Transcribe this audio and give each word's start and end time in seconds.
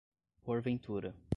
porventura 0.43 1.13